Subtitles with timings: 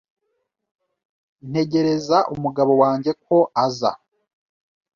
[1.49, 3.91] Ntegereza umugabo wanjye ko aza